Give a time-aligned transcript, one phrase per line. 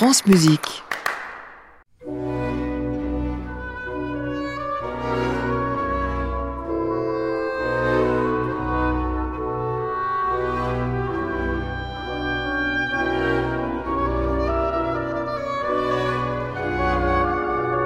[0.00, 0.82] France Musique.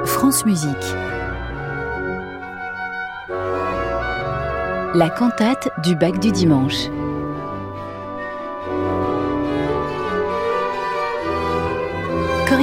[0.05, 0.69] France Musique.
[4.95, 6.89] La cantate du bac du dimanche.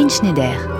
[0.01, 0.70] Corinne Schneider.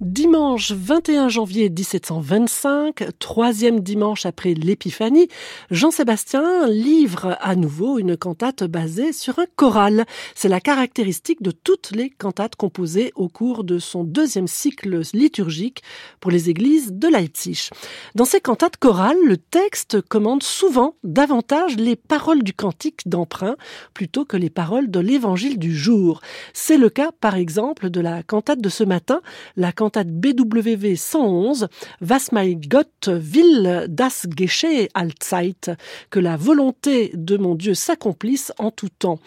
[0.00, 5.28] Dimanche 21 janvier 1725, troisième dimanche après l'Épiphanie,
[5.70, 10.06] Jean-Sébastien livre à nouveau une cantate basée sur un choral.
[10.34, 15.82] C'est la caractéristique de toutes les cantates composées au cours de son deuxième cycle liturgique
[16.20, 17.68] pour les églises de Leipzig.
[18.14, 23.56] Dans ces cantates chorales, le texte commande souvent davantage les paroles du cantique d'emprunt
[23.92, 26.22] plutôt que les paroles de l'évangile du jour.
[26.54, 29.20] C'est le cas, par exemple, de la cantate de ce matin,
[29.56, 31.68] la BWV 111,
[32.00, 35.70] Was mein Gott will das geschehe allzeit,
[36.10, 39.18] que la volonté de mon Dieu s'accomplisse en tout temps.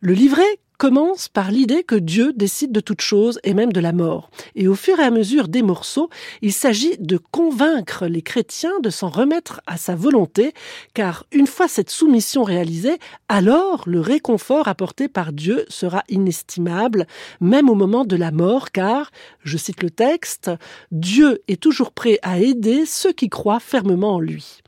[0.00, 3.94] Le livret commence par l'idée que Dieu décide de toute chose et même de la
[3.94, 4.30] mort.
[4.54, 6.10] Et au fur et à mesure des morceaux,
[6.42, 10.52] il s'agit de convaincre les chrétiens de s'en remettre à sa volonté,
[10.92, 12.98] car une fois cette soumission réalisée,
[13.30, 17.06] alors le réconfort apporté par Dieu sera inestimable,
[17.40, 19.10] même au moment de la mort, car,
[19.42, 20.50] je cite le texte,
[20.92, 24.60] Dieu est toujours prêt à aider ceux qui croient fermement en lui.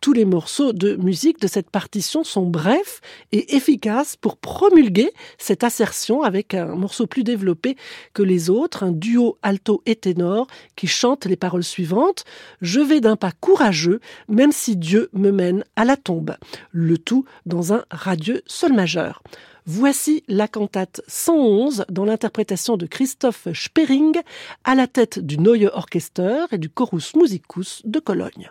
[0.00, 5.64] Tous les morceaux de musique de cette partition sont brefs et efficaces pour promulguer cette
[5.64, 7.76] assertion avec un morceau plus développé
[8.14, 10.46] que les autres, un duo alto et ténor
[10.76, 12.24] qui chante les paroles suivantes
[12.60, 16.36] Je vais d'un pas courageux, même si Dieu me mène à la tombe.
[16.70, 19.22] Le tout dans un radieux sol majeur.
[19.64, 24.20] Voici la cantate 111 dans l'interprétation de Christophe Spering
[24.64, 28.50] à la tête du Neue Orchester et du Chorus Musicus de Cologne.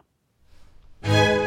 [1.03, 1.41] Thank you.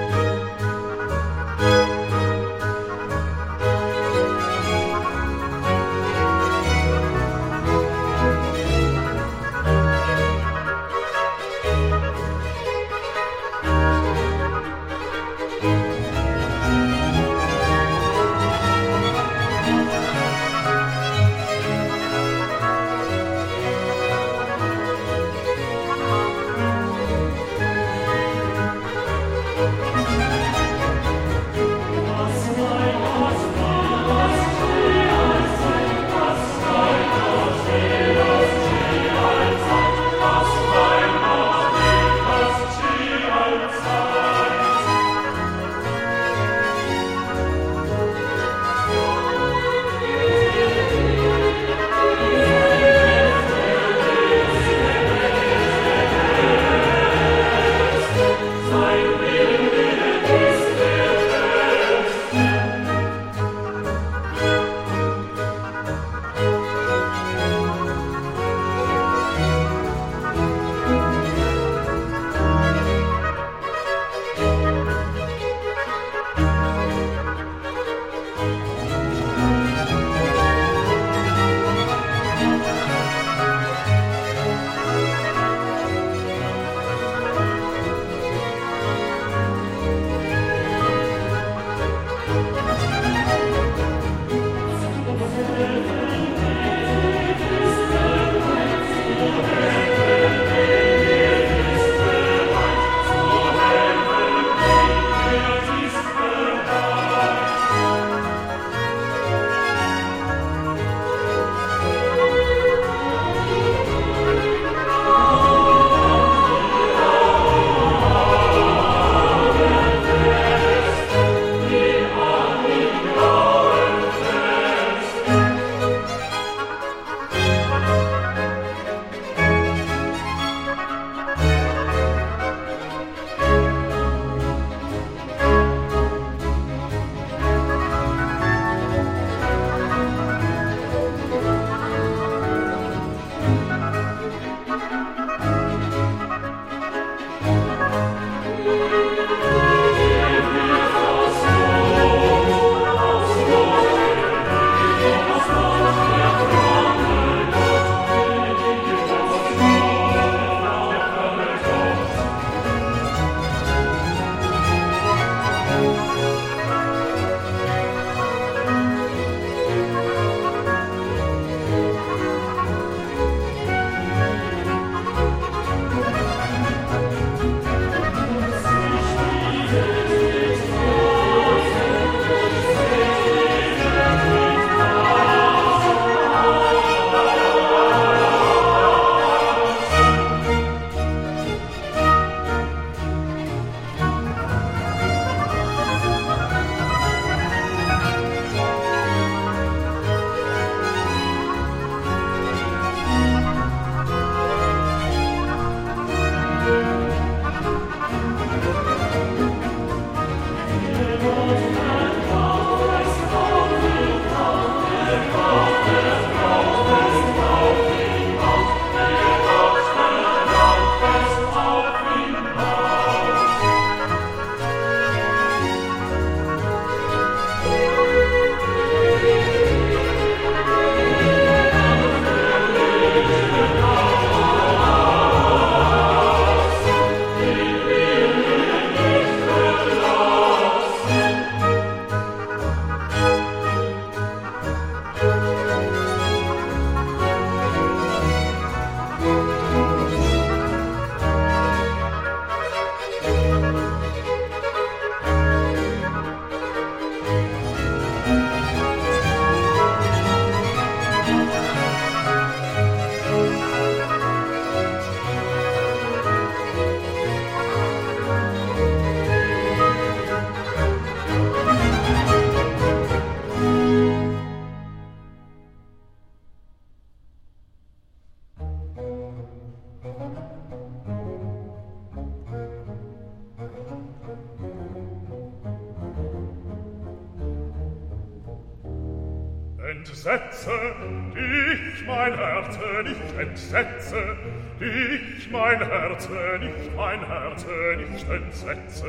[290.64, 290.94] setze,
[291.34, 294.36] dich mein Herz nicht entsetze,
[294.80, 297.66] dich mein Herz nicht, mein Herz
[297.96, 299.06] nicht entsetze,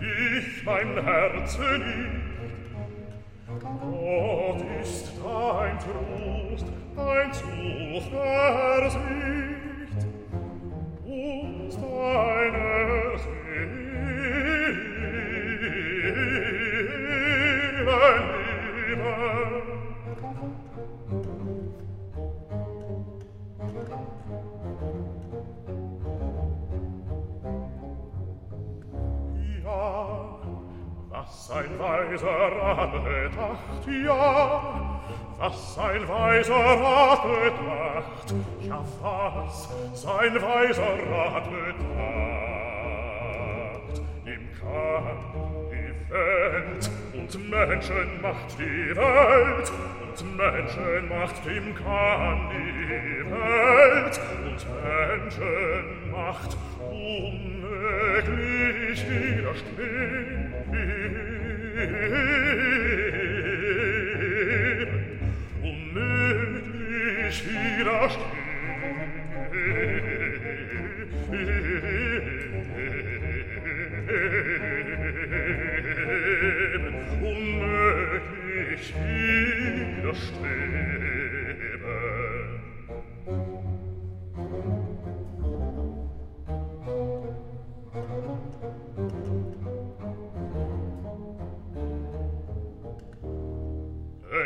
[0.00, 2.34] dich mein Herz nicht.
[3.60, 9.43] Gott ist dein Trost, dein Zuversicht, der
[35.54, 41.94] was ein weiser Rat bedacht, ja was sein weiser Rat bedacht.
[44.26, 45.04] Ihm kam
[45.70, 49.72] die Welt und Menschen macht die Welt
[50.02, 56.52] und Menschen macht ihm kam die Welt und Menschen macht
[56.90, 58.20] unmöglich
[59.08, 60.34] widerstehen.
[67.42, 69.93] gira stehen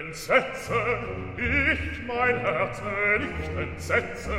[0.09, 0.73] Entsetze
[1.37, 2.81] ich mein Herz
[3.19, 4.39] nicht entsetze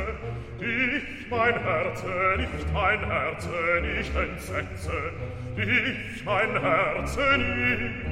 [0.58, 2.02] ich mein Herz
[2.38, 3.48] nicht mein Herz
[3.80, 5.12] nicht entsetze
[5.56, 8.04] ich mein Herz nicht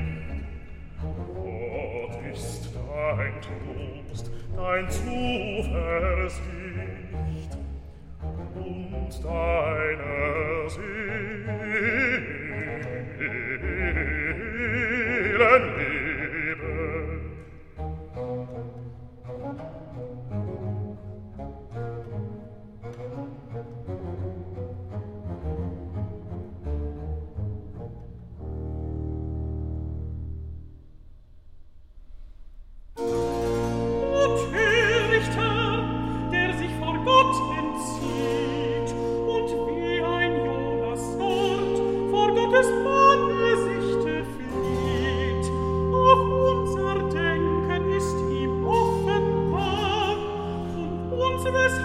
[1.03, 6.39] Gott ist dein Trost dein Zuversicht
[8.55, 11.09] und deine Seelen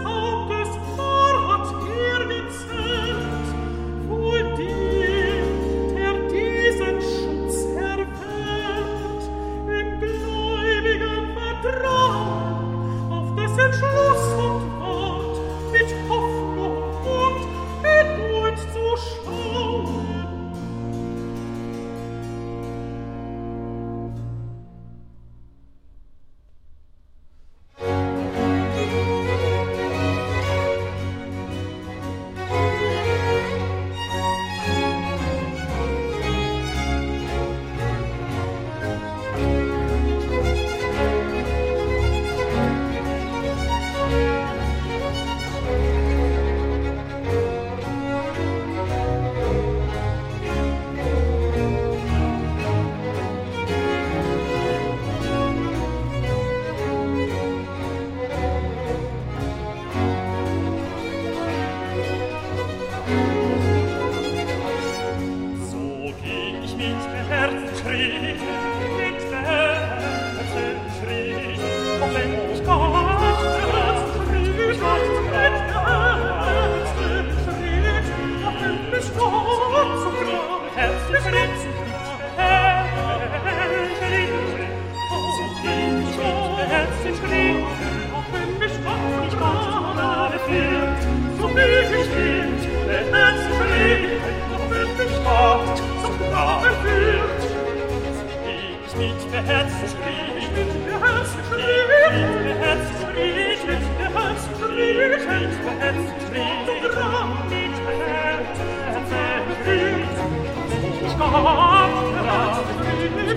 [0.05, 0.62] open.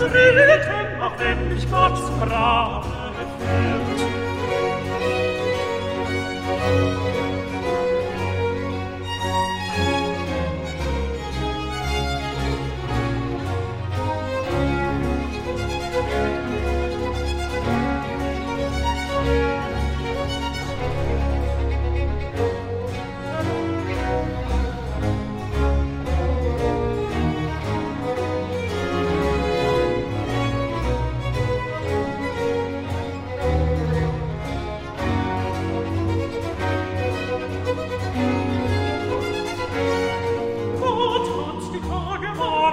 [0.00, 2.87] uns reden, auch wenn ich Gott sprach.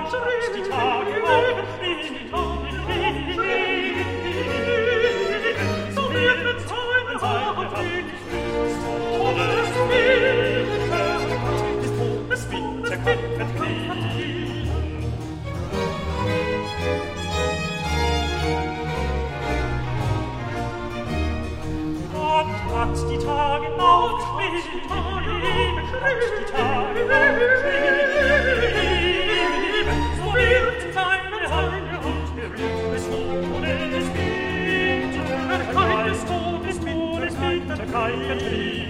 [0.09, 0.44] Sorry.
[37.95, 38.84] 哎呀你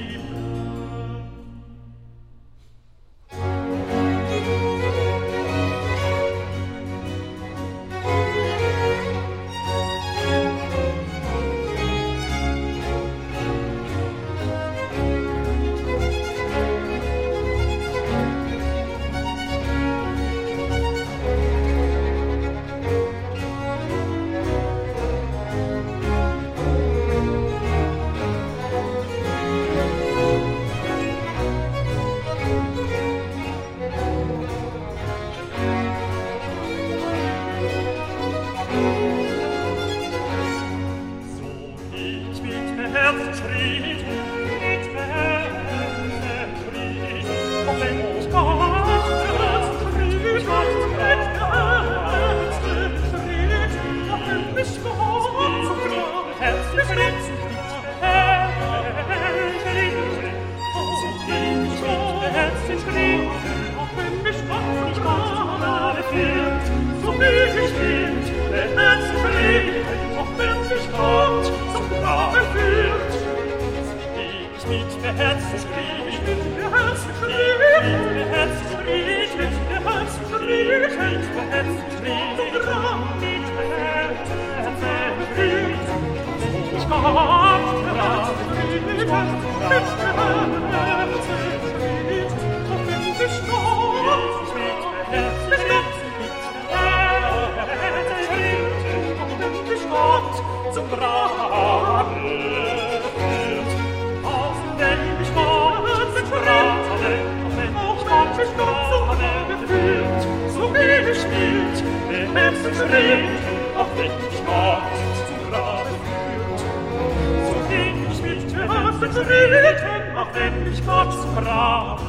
[120.36, 122.00] wenn ich Gott sprach,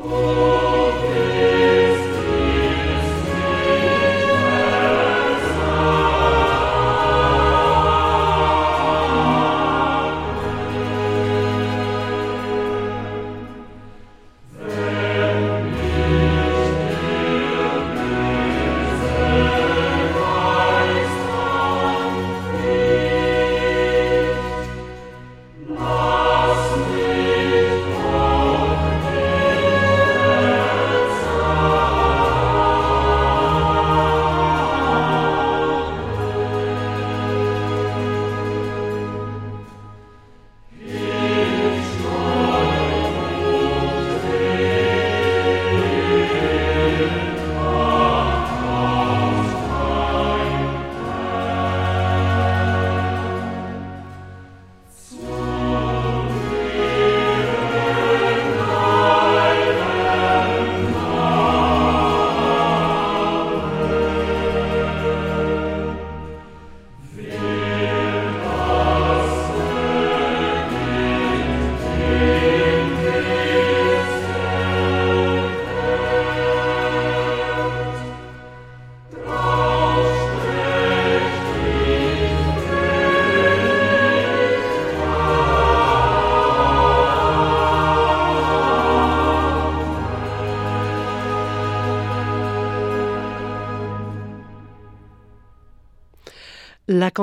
[0.00, 0.37] Oh.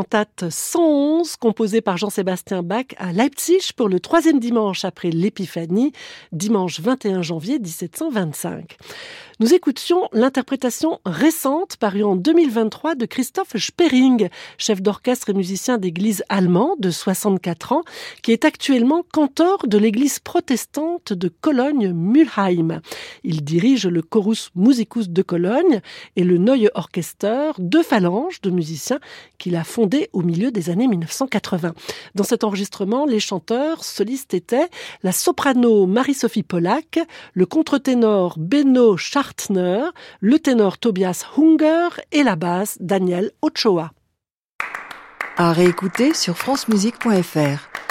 [0.06, 5.94] Cantate 111 composée par Jean-Sébastien Bach à Leipzig pour le troisième dimanche après l'Épiphanie,
[6.32, 8.78] dimanche 21 janvier 1725.
[9.42, 16.24] Nous écoutions l'interprétation récente parue en 2023 de Christophe Spering, chef d'orchestre et musicien d'église
[16.30, 17.84] allemand de 64 ans,
[18.22, 22.80] qui est actuellement cantor de l'église protestante de Cologne-Mulheim.
[23.26, 25.82] Il dirige le Chorus Musicus de Cologne
[26.16, 29.02] et le Neue Orchester, deux phalanges de musiciens
[29.38, 31.74] qu'il a fondés au milieu des années 1980.
[32.16, 34.70] Dans cet enregistrement, les chanteurs solistes étaient
[35.04, 37.00] la soprano Marie-Sophie Pollack,
[37.34, 39.25] le contre-ténor Benno Char
[40.20, 43.92] le ténor Tobias Hunger et la basse Daniel Ochoa.
[45.38, 47.85] À réécouter sur francemusique.fr.